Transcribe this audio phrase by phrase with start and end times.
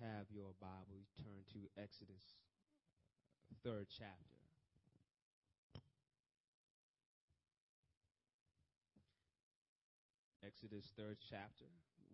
[0.00, 2.40] have your Bible, turn to Exodus,
[3.62, 4.40] third chapter.
[10.40, 11.68] Exodus, third chapter.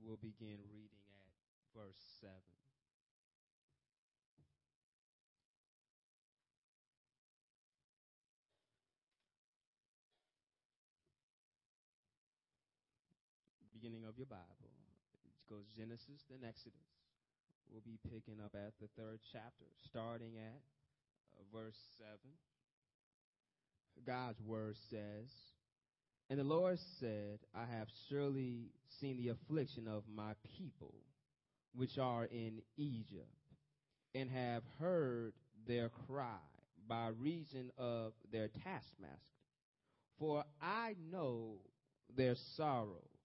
[0.05, 1.31] We'll begin reading at
[1.75, 2.35] verse 7.
[13.73, 14.43] Beginning of your Bible.
[15.25, 17.06] It goes Genesis, then Exodus.
[17.71, 20.61] We'll be picking up at the third chapter, starting at
[21.37, 22.11] uh, verse 7.
[24.07, 25.31] God's word says,
[26.31, 30.95] And the Lord said, I have surely seen the affliction of my people,
[31.75, 33.29] which are in Egypt,
[34.15, 35.33] and have heard
[35.67, 36.39] their cry
[36.89, 39.19] by reason of their taskmaster.
[40.19, 41.57] For I know
[42.17, 43.16] their sorrows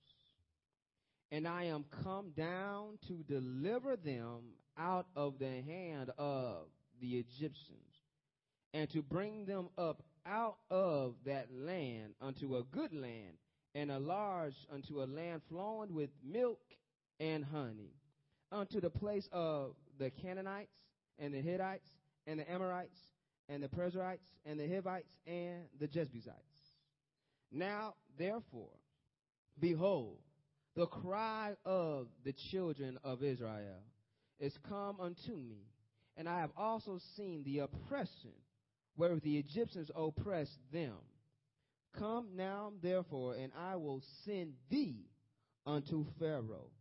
[1.31, 4.39] and I am come down to deliver them
[4.77, 6.67] out of the hand of
[6.99, 7.79] the Egyptians,
[8.73, 13.37] and to bring them up out of that land unto a good land,
[13.73, 16.59] and a large unto a land flowing with milk
[17.19, 17.93] and honey,
[18.51, 20.75] unto the place of the Canaanites,
[21.17, 21.89] and the Hittites,
[22.27, 22.99] and the Amorites,
[23.47, 26.35] and the Perizzites, and the Hivites, and the Jebusites.
[27.51, 28.77] Now, therefore,
[29.59, 30.19] behold,
[30.75, 33.83] the cry of the children of Israel
[34.39, 35.67] is come unto me,
[36.17, 38.33] and I have also seen the oppression
[38.95, 40.95] where the Egyptians oppress them.
[41.97, 45.09] Come now, therefore, and I will send thee
[45.65, 46.71] unto Pharaoh,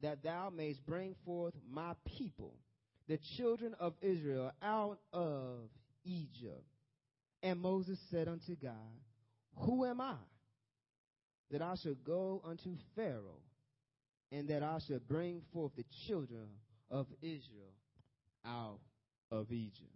[0.00, 2.54] that thou mayst bring forth my people,
[3.08, 5.68] the children of Israel, out of
[6.04, 6.64] Egypt.
[7.42, 8.72] And Moses said unto God,
[9.56, 10.14] Who am I?
[11.50, 13.42] That I should go unto Pharaoh,
[14.32, 16.46] and that I should bring forth the children
[16.90, 17.74] of Israel
[18.46, 18.78] out
[19.30, 19.90] of Egypt.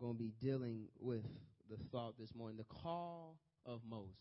[0.00, 1.24] Going to be dealing with
[1.70, 3.36] the thought this morning, the call
[3.66, 4.14] of Moses.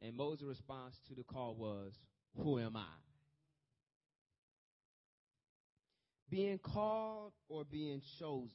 [0.00, 1.92] And Moses' response to the call was,
[2.36, 2.84] Who am I?
[6.30, 8.52] Being called or being chosen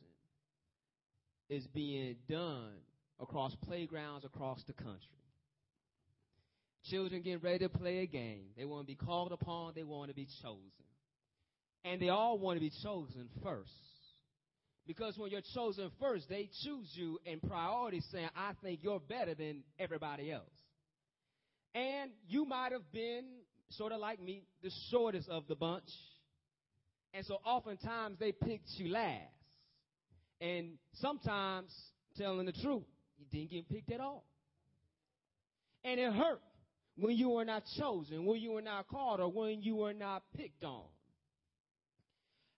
[1.50, 2.76] is being done
[3.20, 5.23] across playgrounds across the country.
[6.90, 8.46] Children getting ready to play a game.
[8.58, 10.60] They want to be called upon, they want to be chosen.
[11.86, 13.72] And they all want to be chosen first.
[14.86, 19.34] Because when you're chosen first, they choose you in priority, saying, I think you're better
[19.34, 20.44] than everybody else.
[21.74, 23.24] And you might have been,
[23.70, 25.90] sort of like me, the shortest of the bunch.
[27.14, 29.22] And so oftentimes they picked you last.
[30.42, 31.74] And sometimes,
[32.18, 32.84] telling the truth,
[33.18, 34.26] you didn't get picked at all.
[35.86, 36.42] And it hurt
[36.96, 40.24] when you were not chosen, when you were not called, or when you were not
[40.36, 40.86] picked on.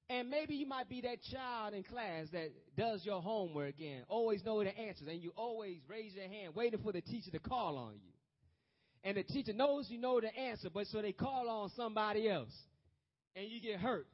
[0.09, 4.43] And maybe you might be that child in class that does your homework and always
[4.43, 7.77] know the answers, and you always raise your hand waiting for the teacher to call
[7.77, 8.11] on you.
[9.03, 12.53] And the teacher knows you know the answer, but so they call on somebody else,
[13.35, 14.07] and you get hurt.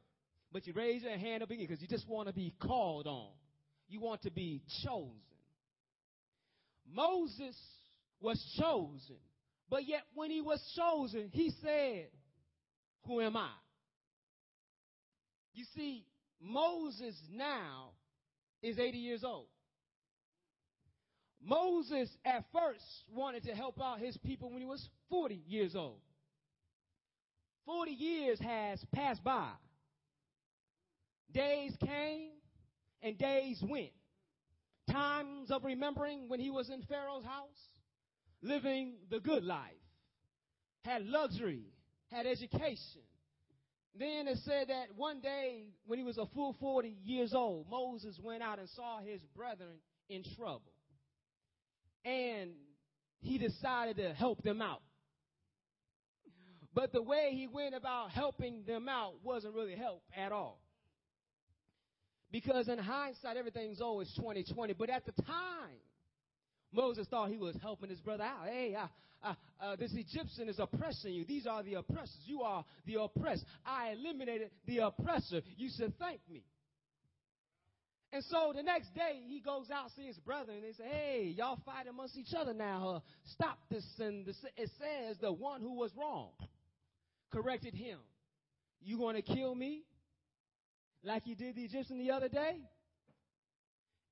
[0.54, 3.30] But you raise your hand up again because you just want to be called on.
[3.88, 5.16] You want to be chosen.
[6.94, 7.56] Moses
[8.20, 9.18] was chosen
[9.72, 12.08] but yet, when he was chosen, he said,
[13.08, 13.50] Who am I?
[15.54, 16.06] You see,
[16.42, 17.92] Moses now
[18.62, 19.48] is 80 years old.
[21.42, 22.84] Moses at first
[23.16, 26.02] wanted to help out his people when he was 40 years old.
[27.66, 29.52] 40 years has passed by.
[31.34, 32.32] Days came
[33.02, 33.92] and days went.
[34.92, 37.70] Times of remembering when he was in Pharaoh's house
[38.42, 39.72] living the good life,
[40.84, 41.66] had luxury,
[42.12, 43.02] had education.
[43.98, 48.18] Then it said that one day, when he was a full 40 years old, Moses
[48.24, 49.78] went out and saw his brethren
[50.10, 50.72] in trouble.
[52.06, 52.52] And
[53.20, 54.82] he decided to help them out.
[56.74, 60.62] But the way he went about helping them out wasn't really help at all.
[62.32, 64.74] Because in hindsight, everything's always 2020.
[64.74, 65.78] But at the time,
[66.74, 68.48] Moses thought he was helping his brother out.
[68.48, 71.26] Hey, uh, uh, this Egyptian is oppressing you.
[71.26, 72.20] These are the oppressors.
[72.26, 73.46] You are the oppressed.
[73.66, 75.42] I eliminated the oppressor.
[75.58, 76.44] You should thank me.
[78.14, 81.34] And so the next day he goes out see his brother and they say, "Hey,
[81.38, 82.96] y'all fight amongst each other now.
[82.96, 83.00] Uh,
[83.32, 86.32] stop this." And it says the one who was wrong
[87.32, 88.00] corrected him.
[88.82, 89.84] You going to kill me
[91.04, 92.58] like you did the Egyptian the other day?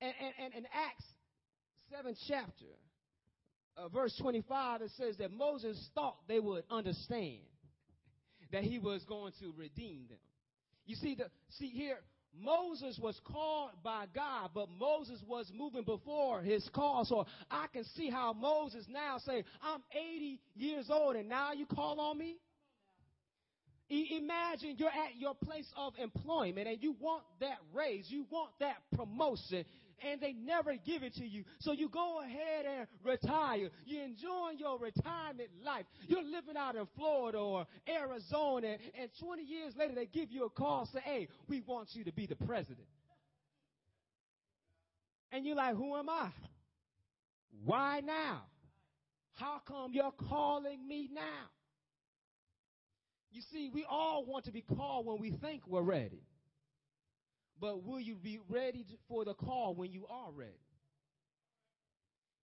[0.02, 1.04] And, and, and, and Acts
[1.90, 2.66] seventh chapter,
[3.78, 7.40] uh, verse 25, it says that Moses thought they would understand
[8.52, 10.18] that he was going to redeem them.
[10.86, 11.98] You see the see here,
[12.38, 17.06] Moses was called by God, but Moses was moving before his call.
[17.06, 21.66] So I can see how Moses now say, I'm 80 years old and now you
[21.66, 22.38] call on me?
[23.90, 28.78] Imagine you're at your place of employment and you want that raise, you want that
[28.96, 29.66] promotion,
[30.08, 31.44] and they never give it to you.
[31.60, 33.70] So you go ahead and retire.
[33.86, 35.86] You're enjoying your retirement life.
[36.08, 40.50] You're living out in Florida or Arizona, and 20 years later they give you a
[40.50, 42.88] call, say, hey, we want you to be the president.
[45.32, 46.30] And you're like, who am I?
[47.66, 48.44] Why now?
[49.34, 51.50] How come you're calling me now?
[53.32, 56.24] You see, we all want to be called when we think we're ready.
[57.62, 60.52] But will you be ready for the call when you are ready?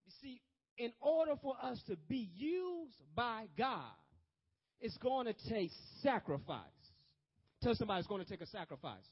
[0.04, 0.40] You see,
[0.76, 3.92] in order for us to be used by God,
[4.80, 5.70] it's going to take
[6.02, 6.58] sacrifice.
[7.62, 9.06] Tell somebody it's going to take a sacrifice.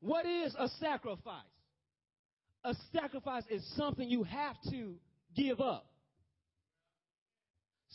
[0.00, 1.42] What is a sacrifice?
[2.64, 4.94] A sacrifice is something you have to
[5.34, 5.86] give up.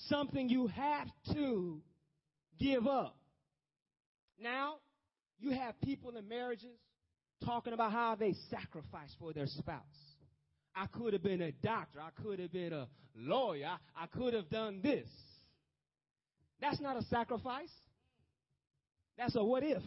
[0.07, 1.81] Something you have to
[2.59, 3.17] give up.
[4.39, 4.75] Now,
[5.39, 6.77] you have people in marriages
[7.45, 9.81] talking about how they sacrifice for their spouse.
[10.75, 11.99] I could have been a doctor.
[11.99, 13.67] I could have been a lawyer.
[13.67, 15.07] I, I could have done this.
[16.61, 17.71] That's not a sacrifice.
[19.17, 19.83] That's a what if.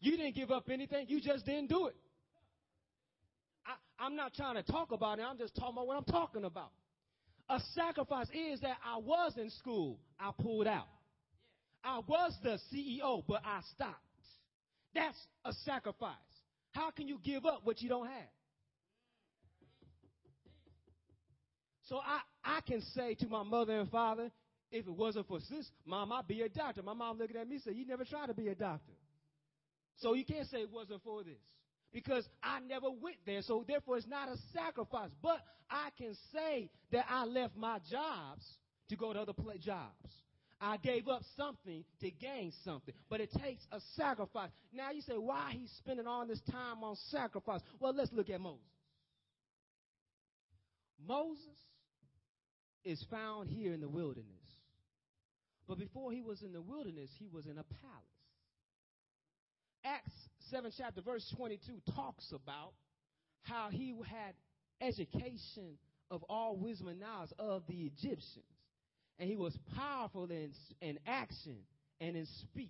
[0.00, 1.06] You didn't give up anything.
[1.08, 1.96] You just didn't do it.
[3.66, 5.22] I, I'm not trying to talk about it.
[5.22, 6.70] I'm just talking about what I'm talking about.
[7.52, 9.98] A sacrifice is that I was in school.
[10.18, 10.88] I pulled out.
[11.84, 13.98] I was the CEO, but I stopped.
[14.94, 16.16] That's a sacrifice.
[16.70, 18.30] How can you give up what you don't have?
[21.88, 24.30] So I, I can say to my mother and father,
[24.70, 26.82] if it wasn't for this, mom, I'd be a doctor.
[26.82, 28.92] My mom looking at me said, you never tried to be a doctor.
[29.98, 31.34] So you can't say it wasn't for this.
[31.92, 35.10] Because I never went there, so therefore it's not a sacrifice.
[35.22, 35.40] But
[35.70, 38.46] I can say that I left my jobs
[38.88, 40.12] to go to other jobs.
[40.60, 44.50] I gave up something to gain something, but it takes a sacrifice.
[44.72, 47.60] Now you say, why he's spending all this time on sacrifice?
[47.80, 48.60] Well, let's look at Moses.
[51.04, 51.58] Moses
[52.84, 54.26] is found here in the wilderness.
[55.66, 58.06] But before he was in the wilderness, he was in a palace.
[59.84, 60.21] Acts
[60.52, 62.74] 7 chapter verse 22 talks about
[63.42, 64.34] how he had
[64.86, 65.78] education
[66.10, 68.44] of all wisdom and knowledge of the Egyptians
[69.18, 70.52] and he was powerful in,
[70.82, 71.56] in action
[72.00, 72.68] and in speech.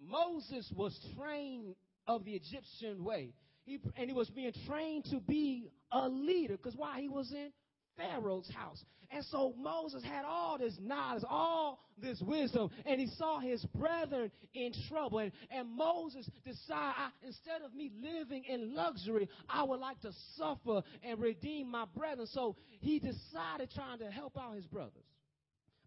[0.00, 1.74] Moses was trained
[2.06, 3.34] of the Egyptian way.
[3.64, 7.00] He, and he was being trained to be a leader because why?
[7.00, 7.50] He was in
[7.96, 8.84] Pharaoh's house.
[9.10, 14.30] And so Moses had all this knowledge, all this wisdom, and he saw his brethren
[14.54, 15.18] in trouble.
[15.18, 20.82] And, and Moses decided, instead of me living in luxury, I would like to suffer
[21.02, 22.26] and redeem my brethren.
[22.32, 25.04] So he decided trying to help out his brothers.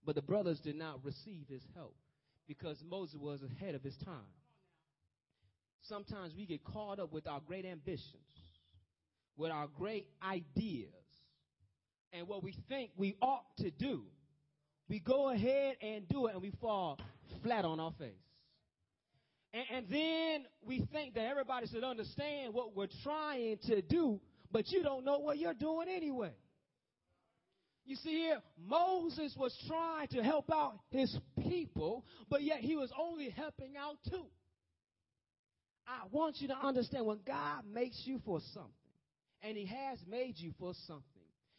[0.05, 1.95] But the brothers did not receive his help
[2.47, 4.33] because Moses was ahead of his time.
[5.81, 8.21] Sometimes we get caught up with our great ambitions,
[9.35, 10.93] with our great ideas
[12.17, 14.03] and what we think we ought to do,
[14.88, 17.00] we go ahead and do it and we fall
[17.43, 18.13] flat on our face.
[19.53, 24.19] And, and then we think that everybody should understand what we're trying to do,
[24.51, 26.34] but you don't know what you're doing anyway.
[27.86, 32.91] You see here, Moses was trying to help out his people, but yet he was
[33.00, 34.25] only helping out two.
[35.88, 38.72] I want you to understand when God makes you for something,
[39.43, 41.03] and he has made you for something,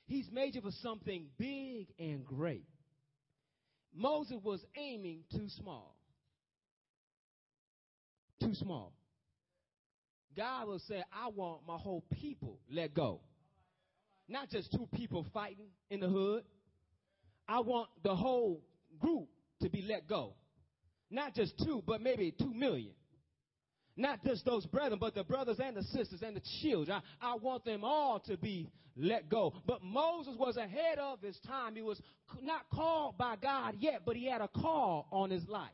[0.07, 2.65] He's made you for something big and great.
[3.95, 5.97] Moses was aiming too small.
[8.41, 8.93] Too small.
[10.37, 13.21] God will say, I want my whole people let go.
[14.29, 16.45] Not just two people fighting in the hood.
[17.49, 18.61] I want the whole
[18.99, 19.29] group
[19.63, 20.35] to be let go.
[21.11, 22.93] Not just two, but maybe two million.
[23.97, 27.01] Not just those brethren, but the brothers and the sisters and the children.
[27.21, 29.55] I, I want them all to be let go.
[29.67, 31.75] But Moses was ahead of his time.
[31.75, 32.01] He was
[32.43, 35.71] not called by God yet, but he had a call on his life.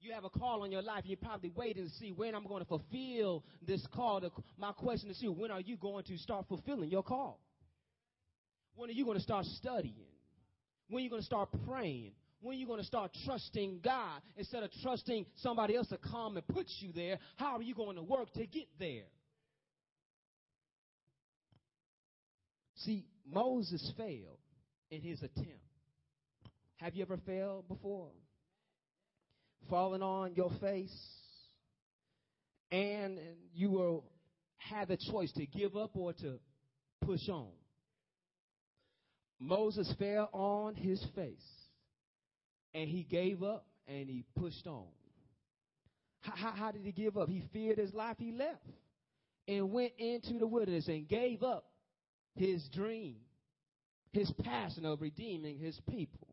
[0.00, 1.02] You have a call on your life.
[1.06, 4.22] You're probably waiting to see when I'm going to fulfill this call.
[4.56, 7.40] My question is you, when are you going to start fulfilling your call?
[8.76, 10.06] When are you going to start studying?
[10.88, 12.12] When are you going to start praying?
[12.40, 16.36] When are you going to start trusting God instead of trusting somebody else to come
[16.36, 17.18] and put you there?
[17.36, 19.06] How are you going to work to get there?
[22.76, 24.38] See, Moses failed
[24.90, 25.64] in his attempt.
[26.76, 28.10] Have you ever failed before?
[29.68, 30.96] falling on your face,
[32.70, 33.18] and
[33.54, 34.04] you will
[34.56, 36.38] have the choice to give up or to
[37.04, 37.50] push on.
[39.40, 41.36] Moses fell on his face,
[42.74, 44.86] and he gave up and he pushed on.
[46.20, 47.28] How, how, did he give up?
[47.28, 48.16] He feared his life.
[48.18, 48.64] He left
[49.46, 51.64] and went into the wilderness and gave up
[52.34, 53.16] his dream,
[54.12, 56.28] his passion of redeeming his people.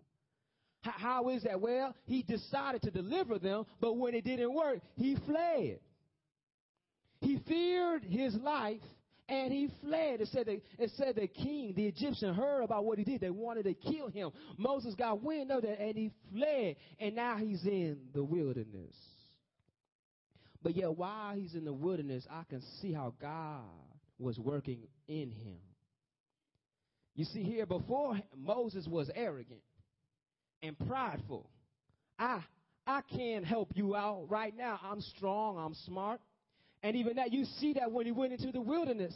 [0.82, 1.62] How, how is that?
[1.62, 5.80] Well, he decided to deliver them, but when it didn't work, he fled.
[7.22, 8.82] He feared his life
[9.27, 10.22] and he fled.
[10.22, 13.22] It said, the, it said the king, the Egyptian, heard about what he did.
[13.22, 14.32] They wanted to kill him.
[14.58, 16.75] Moses got wind of that and he fled.
[17.00, 18.96] And now he's in the wilderness.
[20.62, 23.62] But yet, while he's in the wilderness, I can see how God
[24.17, 25.60] was working in him.
[27.15, 29.62] You see, here before Moses was arrogant
[30.62, 31.50] and prideful.
[32.17, 32.44] I
[32.88, 34.79] I can help you out right now.
[34.84, 36.20] I'm strong, I'm smart.
[36.86, 39.15] And even that, you see that when he went into the wilderness,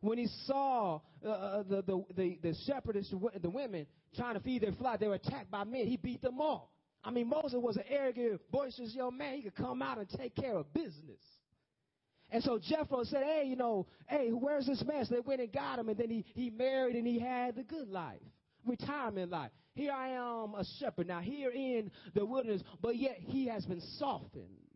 [0.00, 3.10] when he saw uh, uh the, the, the, the shepherds,
[3.40, 5.86] the women trying to feed their flock, they were attacked by men.
[5.86, 6.70] He beat them all.
[7.02, 9.36] I mean, Moses was an arrogant, boisterous young man.
[9.36, 11.22] He could come out and take care of business.
[12.28, 15.06] And so Jethro said, hey, you know, hey, where's this man?
[15.06, 17.62] So they went and got him, and then he, he married and he had the
[17.62, 18.20] good life,
[18.66, 19.50] retirement life.
[19.72, 21.06] Here I am, a shepherd.
[21.06, 24.67] Now, here in the wilderness, but yet he has been softened.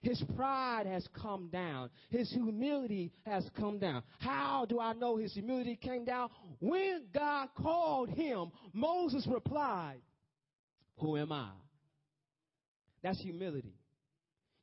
[0.00, 1.90] His pride has come down.
[2.08, 4.02] His humility has come down.
[4.20, 6.30] How do I know his humility came down?
[6.60, 10.00] When God called him, Moses replied,
[10.98, 11.50] who am I?
[13.02, 13.74] That's humility.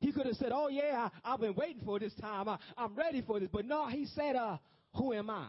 [0.00, 2.48] He could have said, Oh, yeah, I, have been waiting for this time.
[2.48, 3.48] I, am ready for this.
[3.50, 4.58] But no, he said, uh,
[4.94, 5.48] Who am I?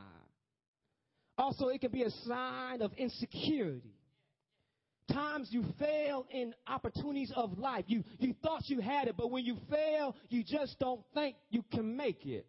[1.37, 3.96] Also, it can be a sign of insecurity.
[5.11, 7.85] Times you fail in opportunities of life.
[7.87, 11.63] You, you thought you had it, but when you fail, you just don't think you
[11.71, 12.45] can make it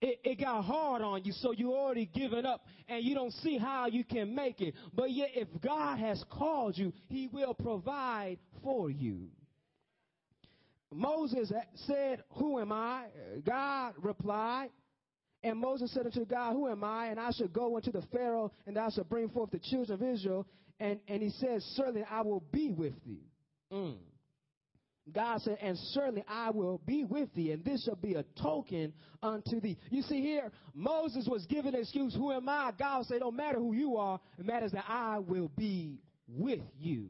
[0.00, 3.58] it, it got hard on you, so you already given up and you don't see
[3.58, 4.74] how you can make it.
[4.94, 9.28] But yet, if God has called you, He will provide for you.
[10.92, 11.52] Moses
[11.86, 13.06] said, Who am I?
[13.46, 14.70] God replied,
[15.42, 17.08] and Moses said unto God, Who am I?
[17.08, 20.02] And I should go unto the Pharaoh, and I shall bring forth the children of
[20.02, 20.46] Israel.
[20.80, 23.28] And, and he says, Certainly I will be with thee.
[23.72, 23.96] Mm.
[25.12, 28.92] God said, and certainly I will be with thee, and this shall be a token
[29.22, 29.76] unto thee.
[29.90, 32.72] You see here, Moses was given an excuse, who am I?
[32.78, 37.08] God said, don't matter who you are, it matters that I will be with you.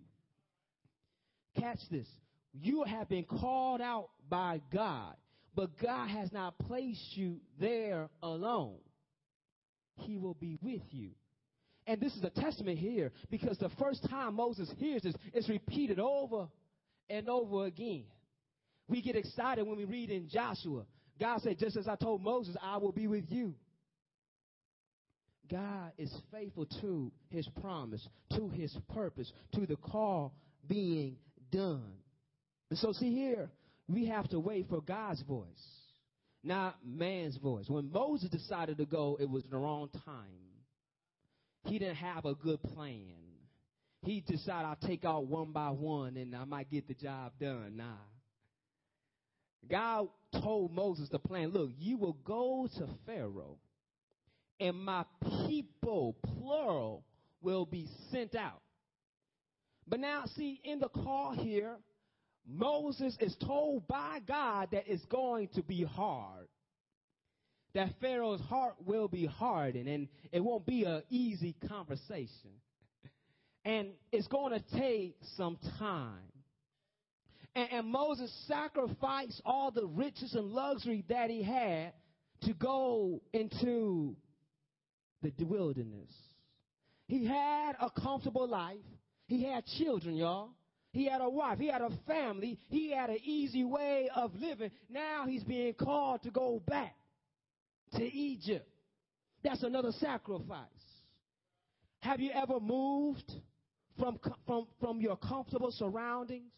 [1.59, 2.07] Catch this.
[2.53, 5.15] You have been called out by God,
[5.55, 8.79] but God has not placed you there alone.
[9.97, 11.11] He will be with you.
[11.91, 15.99] And this is a testament here because the first time Moses hears this, it's repeated
[15.99, 16.47] over
[17.09, 18.05] and over again.
[18.87, 20.85] We get excited when we read in Joshua.
[21.19, 23.57] God said, just as I told Moses, I will be with you.
[25.51, 28.07] God is faithful to his promise,
[28.37, 30.33] to his purpose, to the call
[30.69, 31.17] being
[31.51, 31.91] done.
[32.71, 33.51] And so, see here,
[33.89, 35.49] we have to wait for God's voice,
[36.45, 37.65] not man's voice.
[37.67, 40.50] When Moses decided to go, it was the wrong time.
[41.65, 43.21] He didn't have a good plan
[44.03, 47.77] he decided I'll take out one by one and I might get the job done.
[47.77, 47.85] Nah.
[49.71, 50.09] God
[50.43, 51.51] told Moses the plan.
[51.51, 53.59] Look, you will go to Pharaoh
[54.59, 55.05] and my
[55.47, 57.05] people, plural,
[57.43, 58.63] will be sent out.
[59.87, 61.77] But now, see, in the call here,
[62.47, 66.49] Moses is told by God that it's going to be hard.
[67.75, 72.51] That Pharaoh's heart will be hardened and it won't be an easy conversation.
[73.65, 76.31] And it's going to take some time.
[77.55, 81.93] And, and, Moses sacrificed all the riches and luxury that he had
[82.43, 84.17] to go into
[85.23, 86.11] the wilderness.
[87.09, 88.79] He had a comfortable life.
[89.27, 90.51] He had children, y'all.
[90.93, 91.59] He had a wife.
[91.59, 92.59] He had a family.
[92.69, 94.71] He had an easy way of living.
[94.89, 96.95] Now he's being called to go back
[97.95, 98.69] to Egypt.
[99.43, 100.67] That's another sacrifice.
[102.01, 103.31] Have you ever moved
[104.01, 106.51] from, from, from your comfortable surroundings.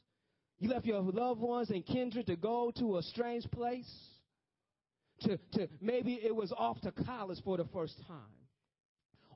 [0.59, 3.91] You left your loved ones and kindred to go to a strange place.
[5.23, 8.17] To, to maybe it was off to college for the first time.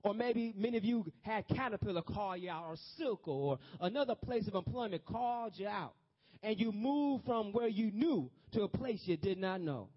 [0.02, 4.46] Or maybe many of you had Caterpillar call you out, or Silk, or another place
[4.46, 5.94] of employment called you out.
[6.42, 9.88] And you moved from where you knew to a place you did not know.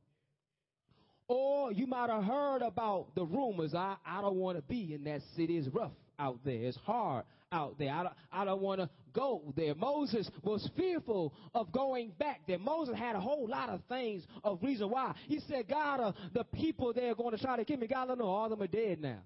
[1.29, 3.75] Or you might have heard about the rumors.
[3.75, 5.57] I, I don't want to be in that city.
[5.57, 6.55] It's rough out there.
[6.55, 7.91] It's hard out there.
[7.91, 9.75] I don't, I don't want to go there.
[9.75, 12.57] Moses was fearful of going back there.
[12.57, 15.13] Moses had a whole lot of things of reason why.
[15.27, 17.85] He said, God, uh, the people there are going to try to kill me.
[17.85, 19.19] God, I know all of them are dead now.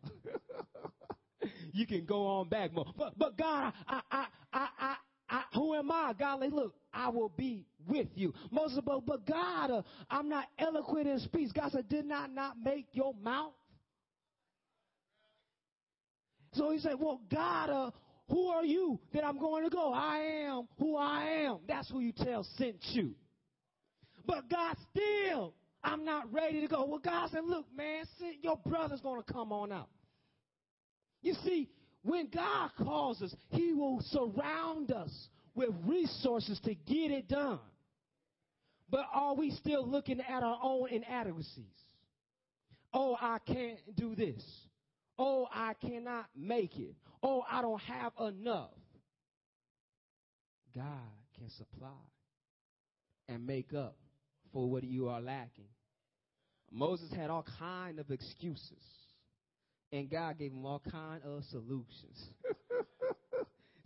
[1.71, 2.85] you can go on back more.
[2.97, 4.95] But, but God, I, I, I, I,
[5.29, 6.13] I, who am I?
[6.19, 8.33] God, like, look, I will be with you.
[8.51, 11.51] Moses, but, but God, uh, I'm not eloquent in speech.
[11.53, 13.53] God said, did not not make your mouth?
[16.53, 17.91] So he said, well, God, uh,
[18.29, 19.91] who are you that I'm going to go?
[19.93, 21.59] I am who I am.
[21.67, 23.15] That's who you tell sent you.
[24.25, 26.85] But God still, I'm not ready to go.
[26.85, 28.05] Well, God said, look, man,
[28.41, 29.89] your brother's going to come on out.
[31.21, 31.69] You see,
[32.03, 35.11] when God calls us, He will surround us
[35.55, 37.59] with resources to get it done.
[38.93, 41.65] But are we still looking at our own inadequacies?
[42.93, 44.43] Oh, I can't do this.
[45.17, 46.93] Oh, I cannot make it.
[47.23, 48.69] Oh, I don't have enough.
[50.75, 50.85] God
[51.35, 51.89] can supply
[53.27, 53.95] and make up
[54.51, 55.71] for what you are lacking.
[56.71, 58.83] Moses had all kind of excuses,
[59.91, 62.29] and God gave him all kind of solutions.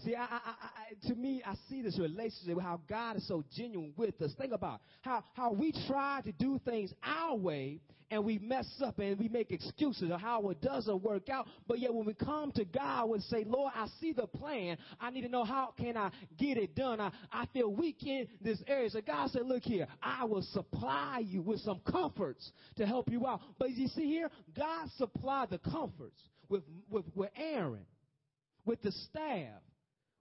[0.03, 3.93] See, I, I, I, to me, I see this relationship, how God is so genuine
[3.97, 4.31] with us.
[4.37, 8.99] Think about how, how we try to do things our way and we mess up
[8.99, 11.47] and we make excuses of how it doesn't work out.
[11.67, 14.77] But yet when we come to God and say, Lord, I see the plan.
[15.01, 17.01] I need to know how can I get it done.
[17.01, 18.89] I, I feel weak in this area.
[18.91, 23.25] So God said, look here, I will supply you with some comforts to help you
[23.27, 23.41] out.
[23.57, 27.85] But you see here, God supplied the comforts with, with, with Aaron,
[28.63, 29.61] with the staff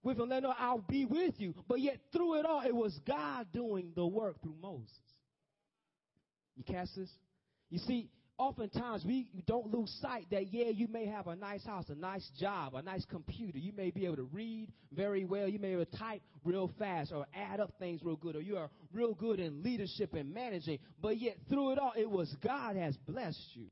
[0.06, 1.54] with let know I'll be with you.
[1.68, 4.88] But yet through it all, it was God doing the work through Moses.
[6.54, 7.10] You catch this?
[7.68, 11.86] You see, oftentimes we don't lose sight that, yeah, you may have a nice house,
[11.88, 13.58] a nice job, a nice computer.
[13.58, 15.48] You may be able to read very well.
[15.48, 18.40] You may be able to type real fast or add up things real good, or
[18.40, 20.78] you are real good in leadership and managing.
[21.02, 23.66] But yet through it all, it was God has blessed you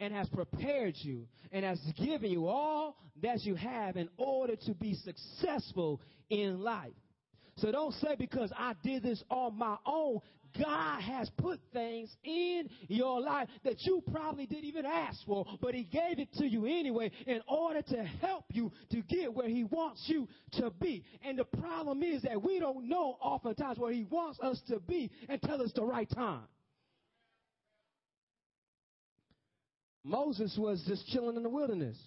[0.00, 4.74] and has prepared you and has given you all that you have in order to
[4.74, 6.92] be successful in life.
[7.56, 10.20] So don't say because I did this on my own.
[10.58, 15.74] God has put things in your life that you probably didn't even ask for, but
[15.74, 19.64] He gave it to you anyway in order to help you to get where He
[19.64, 21.04] wants you to be.
[21.22, 25.10] And the problem is that we don't know oftentimes where He wants us to be
[25.28, 26.42] until it's the right time.
[30.04, 31.98] Moses was just chilling in the wilderness.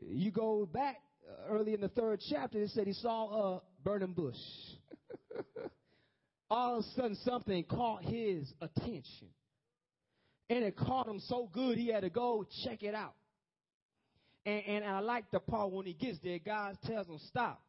[0.00, 4.12] You go back uh, early in the third chapter, it said he saw a burning
[4.12, 4.36] bush.
[6.50, 9.28] All of a sudden, something caught his attention.
[10.50, 13.14] And it caught him so good, he had to go check it out.
[14.46, 17.62] And, and I like the part when he gets there, God tells him, Stop.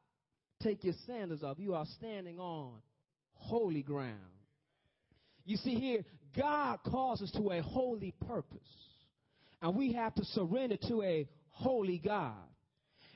[0.62, 1.58] Take your sandals off.
[1.58, 2.74] You are standing on
[3.34, 4.20] holy ground.
[5.46, 6.04] You see here,
[6.38, 8.60] God calls us to a holy purpose.
[9.62, 12.36] And we have to surrender to a holy God.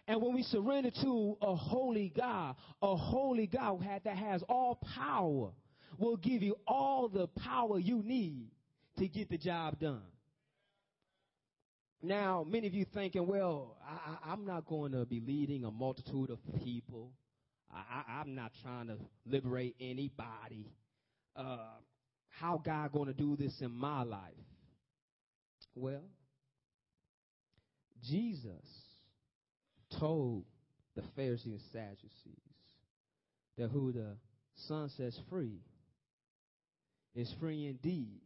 [0.07, 5.51] And when we surrender to a holy God, a holy God that has all power
[5.97, 8.49] will give you all the power you need
[8.97, 10.01] to get the job done.
[12.01, 13.77] Now, many of you thinking, well,
[14.25, 17.13] I, am not going to be leading a multitude of people.
[17.71, 20.73] I, am not trying to liberate anybody.
[21.33, 21.77] Uh,
[22.39, 24.19] how God going to do this in my life?
[25.75, 26.03] Well,
[28.03, 28.65] Jesus
[29.99, 30.45] told
[30.95, 32.37] the Pharisees and Sadducees
[33.57, 34.17] that who the
[34.67, 35.61] Son sets free
[37.15, 38.21] is free indeed.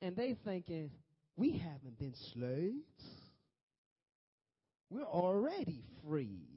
[0.00, 0.90] And they thinking,
[1.36, 2.74] we haven't been slaves.
[4.90, 6.51] We're already free.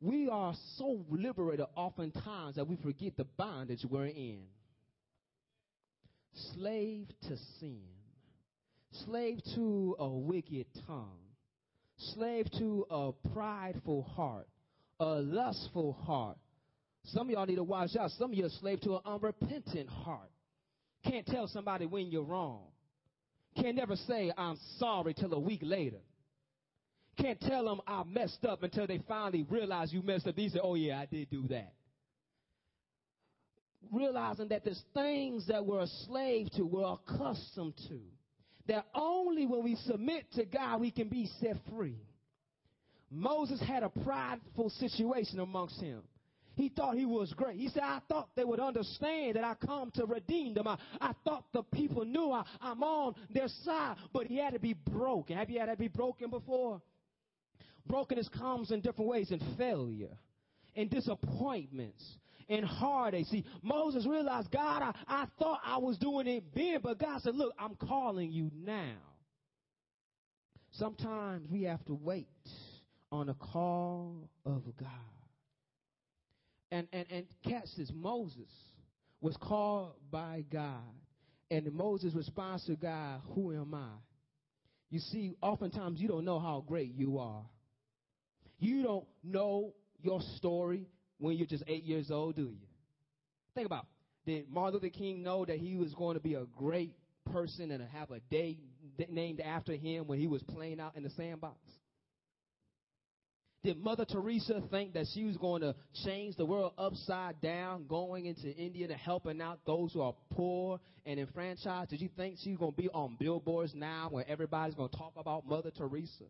[0.00, 4.44] We are so liberated oftentimes that we forget the bondage we're in.
[6.54, 7.82] Slave to sin
[9.04, 11.18] slave to a wicked tongue,
[12.14, 14.46] slave to a prideful heart,
[15.00, 16.36] a lustful heart.
[17.04, 18.10] Some of y'all need to watch out.
[18.12, 20.30] Some of you are slave to an unrepentant heart.
[21.04, 22.64] Can't tell somebody when you're wrong.
[23.56, 26.00] Can't never say I'm sorry till a week later.
[27.20, 30.36] Can't tell them I messed up until they finally realize you messed up.
[30.36, 31.72] They say, oh yeah, I did do that.
[33.92, 38.00] Realizing that there's things that we're a slave to, we're accustomed to
[38.68, 41.96] that only when we submit to God we can be set free.
[43.10, 46.02] Moses had a prideful situation amongst him.
[46.54, 47.56] He thought he was great.
[47.56, 50.66] He said, I thought they would understand that I come to redeem them.
[50.66, 54.58] I, I thought the people knew I, I'm on their side, but he had to
[54.58, 55.36] be broken.
[55.36, 56.82] Have you had to be broken before?
[57.88, 60.16] Brokenness comes in different ways in failure,
[60.74, 62.02] in disappointments,
[62.48, 63.26] in heartache.
[63.26, 67.34] See, Moses realized, God, I, I thought I was doing it then, but God said,
[67.34, 68.96] Look, I'm calling you now.
[70.72, 72.28] Sometimes we have to wait
[73.10, 74.88] on a call of God.
[76.70, 78.50] And and and catch this, Moses
[79.20, 80.82] was called by God.
[81.50, 83.88] And Moses' response to God, Who am I?
[84.90, 87.44] You see, oftentimes you don't know how great you are.
[88.58, 90.86] You don't know your story
[91.18, 92.66] when you're just eight years old, do you?
[93.54, 94.30] Think about it.
[94.30, 96.94] Did Martin Luther King know that he was going to be a great
[97.32, 98.58] person and have a day
[99.08, 101.56] named after him when he was playing out in the sandbox?
[103.64, 108.26] Did Mother Teresa think that she was going to change the world upside down, going
[108.26, 111.90] into India to helping out those who are poor and enfranchised?
[111.90, 114.96] Did you think she was going to be on billboards now where everybody's going to
[114.96, 116.24] talk about Mother Teresa?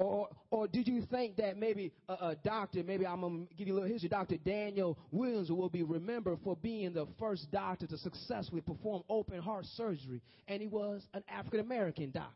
[0.00, 3.68] Or, or did you think that maybe a, a doctor, maybe I'm going to give
[3.68, 4.38] you a little history, Dr.
[4.38, 9.66] Daniel Williams will be remembered for being the first doctor to successfully perform open heart
[9.76, 12.32] surgery, and he was an African American doctor.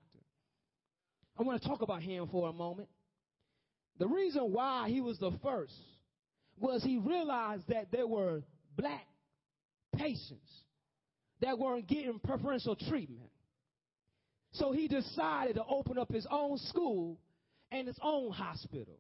[1.38, 2.90] I want to talk about him for a moment.
[3.98, 5.72] The reason why he was the first
[6.60, 8.42] was he realized that there were
[8.76, 9.06] black
[9.96, 10.50] patients
[11.40, 13.30] that weren't getting preferential treatment.
[14.52, 17.18] So he decided to open up his own school
[17.74, 18.98] and his own hospital.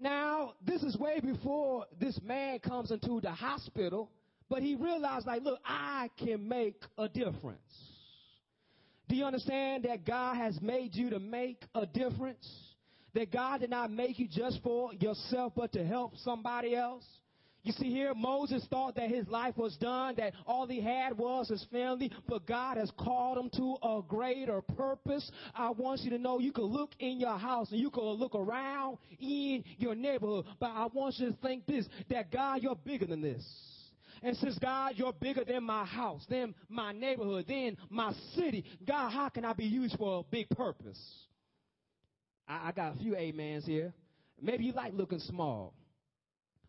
[0.00, 4.10] Now, this is way before this man comes into the hospital,
[4.48, 7.60] but he realized, like, look, I can make a difference.
[9.08, 12.48] Do you understand that God has made you to make a difference?
[13.14, 17.04] That God did not make you just for yourself, but to help somebody else?
[17.66, 21.48] You see here, Moses thought that his life was done, that all he had was
[21.48, 25.28] his family, but God has called him to a greater purpose.
[25.52, 28.36] I want you to know you can look in your house and you can look
[28.36, 33.06] around in your neighborhood, but I want you to think this, that God, you're bigger
[33.06, 33.44] than this.
[34.22, 39.10] And since God, you're bigger than my house, than my neighborhood, than my city, God,
[39.10, 41.00] how can I be used for a big purpose?
[42.46, 43.92] I, I got a few amens here.
[44.40, 45.74] Maybe you like looking small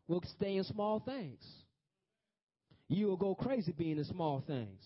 [0.07, 1.43] will stay in small things.
[2.87, 4.81] You will go crazy being in small things.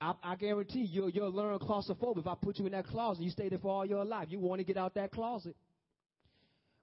[0.00, 3.22] I, I guarantee you, you'll learn claustrophobia if I put you in that closet.
[3.22, 4.28] You stay there for all your life.
[4.30, 5.56] You want to get out that closet.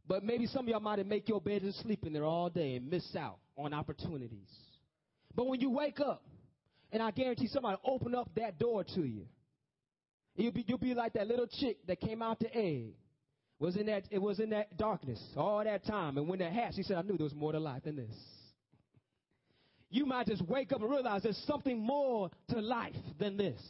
[0.07, 2.75] But maybe some of y'all might make your bed and sleep in there all day
[2.75, 4.49] and miss out on opportunities.
[5.35, 6.23] But when you wake up,
[6.91, 9.25] and I guarantee somebody open up that door to you,
[10.35, 12.93] you'll be, you'll be like that little chick that came out the egg
[13.61, 16.17] was in that, it was in that darkness all that time.
[16.17, 18.15] And when that hatched, he said, I knew there was more to life than this.
[19.91, 23.61] You might just wake up and realize there's something more to life than this.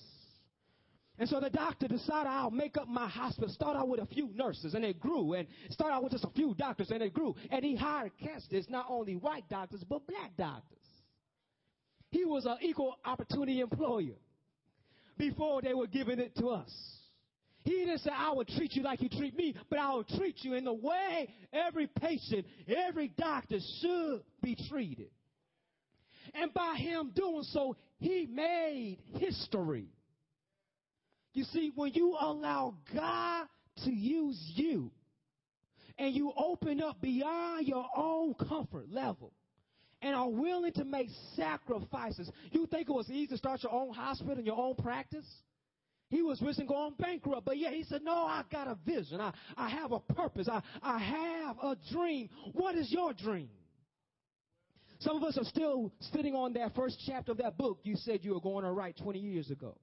[1.19, 3.49] And so the doctor decided I'll make up my hospital.
[3.49, 5.33] Start out with a few nurses and it grew.
[5.33, 7.35] And start out with just a few doctors and it grew.
[7.51, 10.79] And he hired candidates, not only white doctors, but black doctors.
[12.11, 14.15] He was an equal opportunity employer
[15.17, 16.71] before they were giving it to us.
[17.63, 20.37] He didn't say, I will treat you like you treat me, but I will treat
[20.41, 25.09] you in the way every patient, every doctor should be treated.
[26.33, 29.89] And by him doing so, he made history.
[31.33, 33.47] You see, when you allow God
[33.85, 34.91] to use you
[35.97, 39.33] and you open up beyond your own comfort level
[40.01, 43.93] and are willing to make sacrifices, you think it was easy to start your own
[43.93, 45.25] hospital and your own practice?
[46.11, 49.21] He was risking going bankrupt, but yeah, he said, No, I got a vision.
[49.21, 50.49] I, I have a purpose.
[50.51, 52.29] I, I have a dream.
[52.51, 53.49] What is your dream?
[54.99, 58.19] Some of us are still sitting on that first chapter of that book you said
[58.23, 59.77] you were going to write 20 years ago.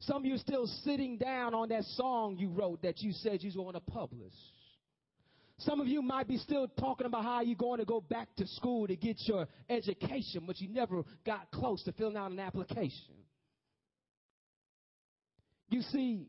[0.00, 3.42] Some of you are still sitting down on that song you wrote that you said
[3.42, 4.34] you were going to publish.
[5.60, 8.46] Some of you might be still talking about how you're going to go back to
[8.46, 13.14] school to get your education, but you never got close to filling out an application.
[15.74, 16.28] You see,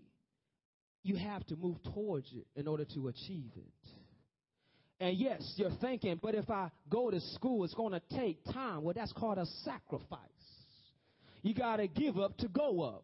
[1.04, 3.90] you have to move towards it in order to achieve it.
[5.00, 8.82] And yes, you're thinking, but if I go to school, it's going to take time.
[8.82, 10.20] Well, that's called a sacrifice.
[11.44, 13.04] You got to give up to go up.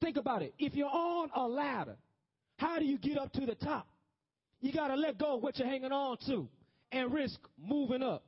[0.00, 0.54] Think about it.
[0.58, 1.96] If you're on a ladder,
[2.56, 3.86] how do you get up to the top?
[4.62, 6.48] You got to let go of what you're hanging on to
[6.90, 8.24] and risk moving up.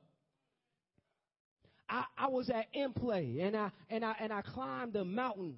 [1.88, 5.54] I, I was at in play and I and I and I climbed the mountain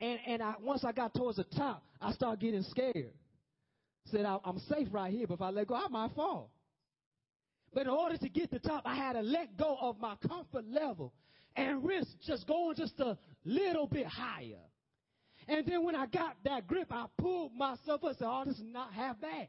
[0.00, 3.12] and, and I, once I got towards the top, I started getting scared.
[4.06, 6.50] said, I'm safe right here, but if I let go, I might fall.
[7.72, 10.16] But in order to get to the top, I had to let go of my
[10.26, 11.12] comfort level
[11.56, 14.60] and risk just going just a little bit higher.
[15.48, 18.56] And then when I got that grip, I pulled myself up and said, oh, this
[18.56, 19.48] is not half bad.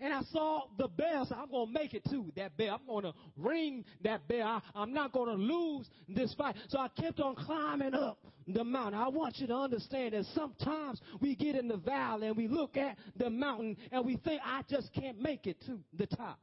[0.00, 2.80] And I saw the bell, so I'm going to make it to that bell.
[2.80, 4.62] I'm going to ring that bell.
[4.74, 6.56] I, am not going to lose this fight.
[6.68, 8.98] So I kept on climbing up the mountain.
[8.98, 12.78] I want you to understand that sometimes we get in the valley and we look
[12.78, 16.40] at the mountain and we think, I just can't make it to the top.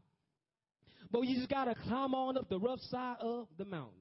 [1.10, 3.93] But you just got to climb on up the rough side of the mountain.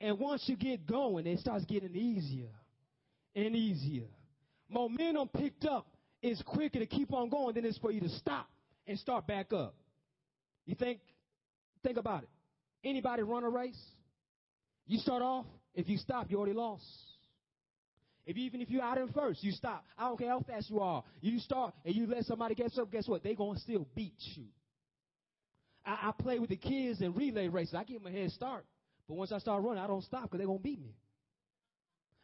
[0.00, 2.50] And once you get going, it starts getting easier
[3.34, 4.06] and easier.
[4.68, 5.86] Momentum picked up
[6.24, 8.48] is quicker to keep on going than it is for you to stop
[8.86, 9.74] and start back up.
[10.64, 11.00] You think,
[11.82, 12.30] think about it.
[12.82, 13.80] Anybody run a race?
[14.86, 16.84] You start off, if you stop, you already lost.
[18.24, 19.84] If even if you're out in first, you stop.
[19.98, 21.04] I don't care how fast you are.
[21.20, 23.22] You start and you let somebody get up, guess what?
[23.22, 24.46] They're going to still beat you.
[25.84, 27.74] I, I play with the kids in relay races.
[27.74, 28.64] I give them a head start.
[29.06, 30.96] But once I start running, I don't stop because they're going to beat me.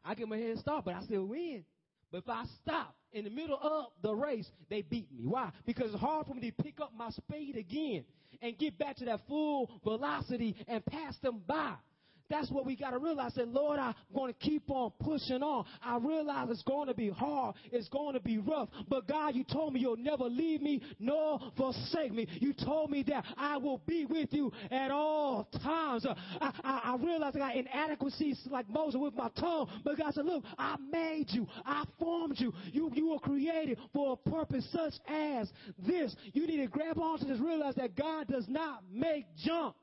[0.03, 1.65] I give them a head start, but I still win.
[2.11, 5.25] But if I stop in the middle of the race, they beat me.
[5.25, 5.51] Why?
[5.66, 8.05] Because it's hard for me to pick up my speed again
[8.42, 11.75] and get back to that full velocity and pass them by.
[12.31, 13.35] That's what we got to realize.
[13.35, 15.66] That Lord, I'm going to keep on pushing on.
[15.83, 17.57] I realize it's going to be hard.
[17.73, 18.69] It's going to be rough.
[18.88, 22.27] But God, you told me you'll never leave me nor forsake me.
[22.40, 26.07] You told me that I will be with you at all times.
[26.07, 29.69] Uh, I, I, I realize I got inadequacies like Moses with my tongue.
[29.85, 31.47] But God said, look, I made you.
[31.64, 32.53] I formed you.
[32.73, 36.14] You, you were created for a purpose such as this.
[36.33, 39.75] You need to grab onto this, realize that God does not make junk.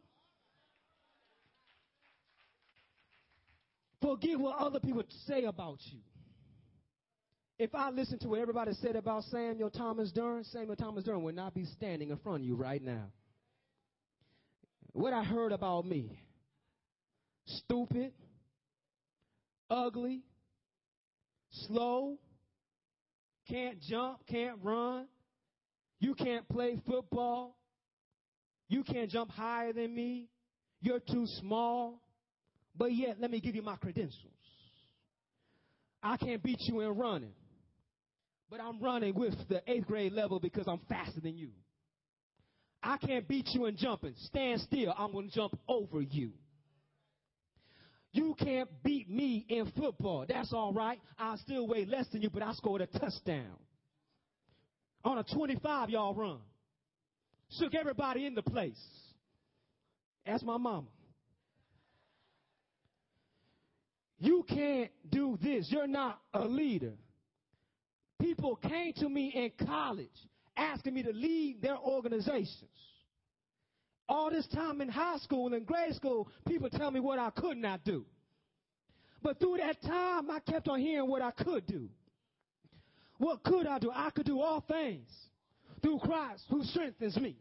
[4.08, 6.00] Forget what other people say about you.
[7.60, 11.36] If I listen to what everybody said about Samuel Thomas Durham, Samuel Thomas Durham would
[11.36, 13.12] not be standing in front of you right now.
[14.94, 16.18] What I heard about me
[17.48, 18.14] stupid,
[19.70, 20.22] ugly,
[21.68, 22.18] slow,
[23.50, 25.08] can't jump, can't run,
[26.00, 27.58] you can't play football,
[28.70, 30.30] you can't jump higher than me,
[30.80, 32.00] you're too small,
[32.78, 34.34] but yet, let me give you my credentials.
[36.04, 37.34] I can't beat you in running,
[38.50, 41.50] but I'm running with the eighth grade level because I'm faster than you.
[42.84, 44.14] I can't beat you in jumping.
[44.26, 44.94] Stand still.
[44.98, 46.32] I'm going to jump over you.
[48.14, 50.26] You can't beat me in football.
[50.28, 51.00] That's all right.
[51.18, 53.56] I still weigh less than you, but I scored a touchdown.
[55.04, 56.40] On a 25 y'all run.
[57.60, 58.80] Shook everybody in the place.
[60.26, 60.88] Ask my mama.
[64.20, 65.68] You can't do this.
[65.70, 66.94] You're not a leader.
[68.20, 70.10] People came to me in college
[70.56, 72.72] asking me to lead their organizations.
[74.10, 77.58] All this time in high school and grade school, people tell me what I could
[77.58, 78.06] not do.
[79.22, 81.90] But through that time, I kept on hearing what I could do.
[83.18, 83.92] What could I do?
[83.94, 85.10] I could do all things
[85.82, 87.36] through Christ who strengthens me.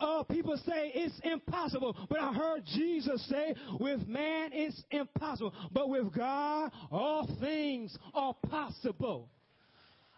[0.00, 5.88] Oh, people say it's impossible, but I heard Jesus say, with man it's impossible, but
[5.88, 9.28] with God all things are possible.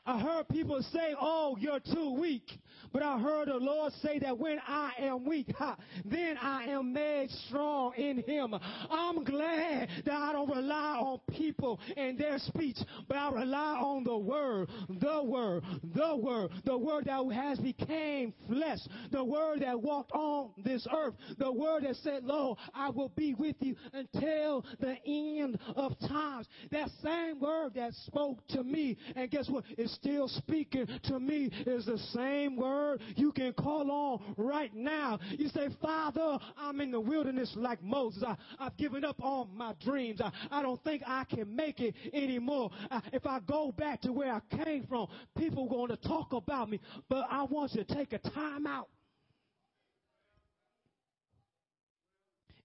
[0.04, 2.50] I heard people say, oh, you're too weak.
[2.92, 6.92] But I heard the Lord say that when I am weak, ha, then I am
[6.92, 8.54] made strong in him.
[8.90, 12.76] I'm glad that I don't rely on people and their speech,
[13.08, 15.62] but I rely on the word, the word,
[15.94, 21.14] the word, the word that has became flesh, the word that walked on this earth,
[21.38, 26.46] the word that said, Lo, I will be with you until the end of times.
[26.70, 29.64] That same word that spoke to me, and guess what?
[29.94, 35.18] Still speaking to me is the same word you can call on right now.
[35.30, 38.22] You say, Father, I'm in the wilderness like Moses.
[38.26, 40.20] I, have given up on my dreams.
[40.20, 42.70] I, I don't think I can make it anymore.
[42.90, 46.32] I, if I go back to where I came from, people are going to talk
[46.32, 46.80] about me.
[47.08, 48.88] But I want you to take a time out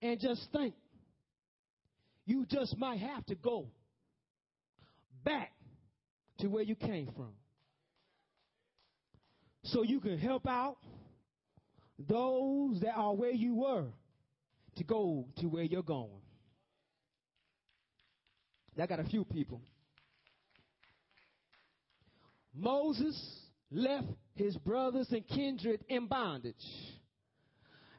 [0.02, 0.74] and just think.
[2.26, 3.68] You just might have to go
[5.24, 5.54] back
[6.39, 7.34] to where you came from.
[9.63, 10.78] So you can help out
[12.00, 13.88] those that are where you were
[14.78, 16.21] to go to where you're going.
[18.80, 19.62] I got a few people.
[22.56, 23.19] Moses
[23.71, 26.56] left his brothers and kindred in bondage.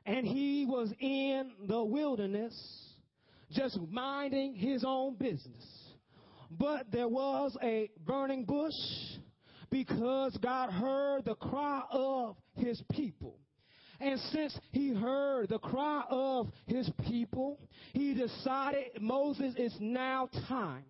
[0.07, 2.55] And he was in the wilderness
[3.51, 5.65] just minding his own business.
[6.51, 8.75] But there was a burning bush
[9.71, 13.39] because God heard the cry of his people.
[14.01, 17.59] And since he heard the cry of his people,
[17.93, 20.85] he decided, Moses, it's now time.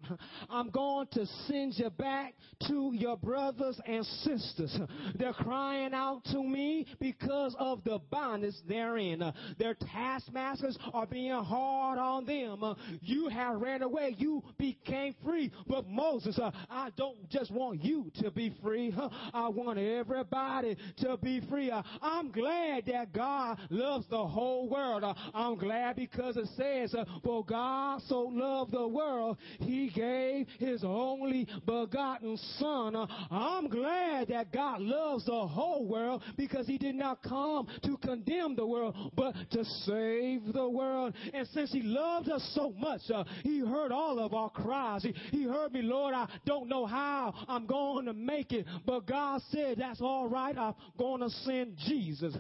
[0.51, 2.35] I'm going to send you back
[2.67, 4.79] to your brothers and sisters.
[5.15, 9.23] They're crying out to me because of the bondage they're in.
[9.59, 12.77] Their taskmasters are being hard on them.
[13.01, 14.15] You have ran away.
[14.19, 15.51] You became free.
[15.67, 18.95] But Moses, uh, I don't just want you to be free.
[19.33, 21.71] I want everybody to be free.
[21.71, 25.05] Uh, I'm glad that that God loves the whole world.
[25.05, 30.49] Uh, I'm glad because it says, uh, For God so loved the world, he gave
[30.59, 32.97] his only begotten Son.
[32.97, 37.97] Uh, I'm glad that God loves the whole world because he did not come to
[37.99, 41.15] condemn the world, but to save the world.
[41.33, 45.05] And since he loved us so much, uh, he heard all of our cries.
[45.05, 49.07] He, he heard me, Lord, I don't know how I'm going to make it, but
[49.07, 50.59] God said, That's all right.
[50.59, 52.37] I'm going to send Jesus.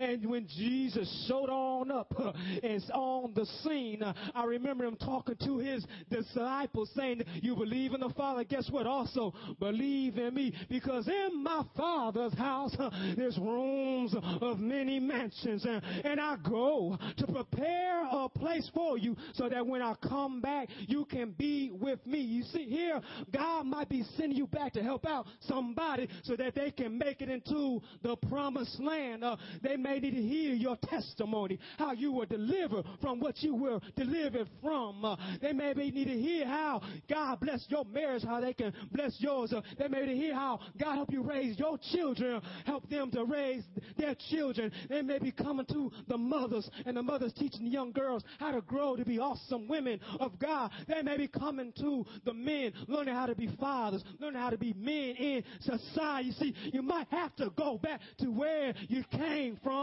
[0.00, 2.14] And when Jesus showed on up
[2.62, 4.02] and on the scene,
[4.34, 8.86] I remember him talking to his disciples saying, You believe in the Father, guess what?
[8.86, 10.54] Also believe in me.
[10.68, 12.74] Because in my Father's house,
[13.16, 15.64] there's rooms of many mansions.
[15.64, 20.40] And and I go to prepare a place for you so that when I come
[20.40, 22.20] back, you can be with me.
[22.20, 23.00] You see, here,
[23.32, 27.20] God might be sending you back to help out somebody so that they can make
[27.20, 29.24] it into the promised land.
[29.24, 33.54] Uh, they may need to hear your testimony, how you were delivered from what you
[33.54, 35.04] were delivered from.
[35.04, 39.16] Uh, they maybe need to hear how God blessed your marriage, how they can bless
[39.18, 39.52] yours.
[39.52, 43.10] Uh, they may need to hear how God helped you raise your children, help them
[43.12, 43.64] to raise
[43.96, 44.70] their children.
[44.88, 48.60] They may be coming to the mothers and the mothers teaching young girls how to
[48.60, 50.70] grow to be awesome women of God.
[50.86, 54.58] They may be coming to the men, learning how to be fathers, learning how to
[54.58, 56.28] be men in society.
[56.28, 59.79] You see, you might have to go back to where you came from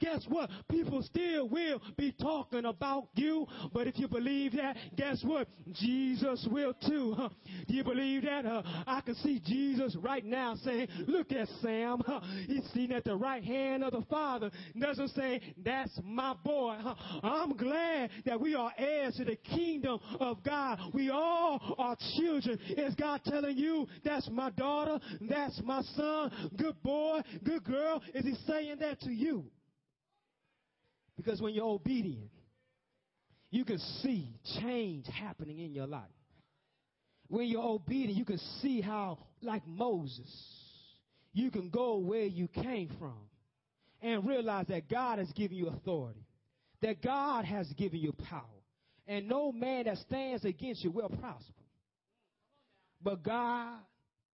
[0.00, 0.50] guess what?
[0.70, 3.46] People still will be talking about you.
[3.72, 5.48] But if you believe that, guess what?
[5.72, 7.14] Jesus will too.
[7.16, 7.28] Huh?
[7.66, 8.46] Do you believe that?
[8.46, 12.02] Uh, I can see Jesus right now saying, look at Sam.
[12.06, 12.20] Huh?
[12.46, 14.50] He's sitting at the right hand of the Father.
[14.78, 16.76] Doesn't say, that's my boy.
[16.80, 16.94] Huh?
[17.22, 20.78] I'm glad that we are heirs to the kingdom of God.
[20.92, 22.58] We all are children.
[22.76, 28.02] Is God telling you, that's my daughter, that's my son, good boy, good girl?
[28.14, 29.33] Is he saying that to you?
[31.16, 32.30] Because when you're obedient,
[33.50, 34.28] you can see
[34.60, 36.02] change happening in your life.
[37.28, 40.28] When you're obedient, you can see how, like Moses,
[41.32, 43.14] you can go where you came from
[44.02, 46.26] and realize that God has given you authority,
[46.82, 48.42] that God has given you power,
[49.06, 51.52] and no man that stands against you will prosper.
[53.02, 53.78] But God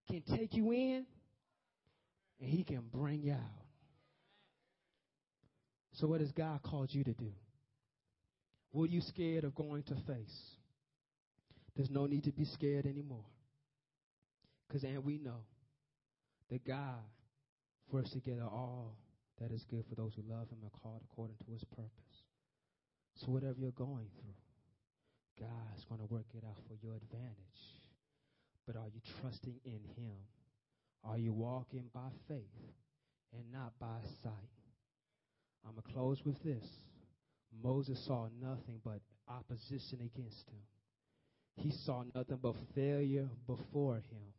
[0.09, 1.07] can take you in
[2.40, 3.60] and he can bring you out.
[6.00, 7.30] So, what has God called you to do?
[8.74, 10.40] Are you scared of going to face?
[11.76, 13.26] There's no need to be scared anymore.
[14.66, 15.44] Because, and we know
[16.48, 17.04] that God
[17.92, 18.96] works together all
[19.40, 22.16] that is good for those who love Him and called according to His purpose.
[23.16, 27.60] So, whatever you're going through, God's going to work it out for your advantage.
[28.66, 30.16] But are you trusting in Him?
[31.04, 32.72] Are you walking by faith
[33.34, 34.60] and not by sight?
[35.66, 36.64] I'm going to close with this.
[37.62, 40.62] Moses saw nothing but opposition against him.
[41.57, 44.33] He saw nothing but failure before him.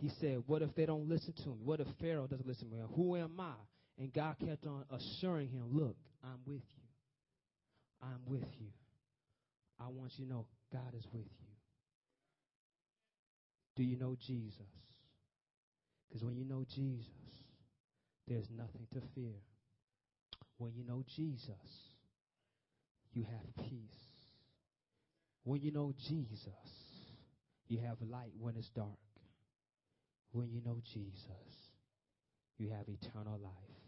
[0.00, 1.56] He said, What if they don't listen to me?
[1.62, 2.82] What if Pharaoh doesn't listen to me?
[2.96, 3.52] Who am I?
[3.98, 6.80] And God kept on assuring him, Look, I'm with you.
[8.02, 8.68] I'm with you.
[9.78, 11.50] I want you to know God is with you.
[13.76, 14.56] Do you know Jesus?
[16.08, 17.06] Because when you know Jesus,
[18.26, 19.36] there's nothing to fear.
[20.60, 21.54] When you know Jesus,
[23.14, 24.04] you have peace.
[25.42, 26.52] When you know Jesus,
[27.66, 29.00] you have light when it's dark.
[30.32, 31.72] When you know Jesus,
[32.58, 33.79] you have eternal life.